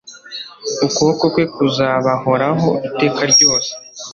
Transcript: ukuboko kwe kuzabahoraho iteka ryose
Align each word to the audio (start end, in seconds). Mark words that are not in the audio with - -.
ukuboko 0.85 1.23
kwe 1.33 1.43
kuzabahoraho 1.53 2.69
iteka 2.87 3.21
ryose 3.33 3.71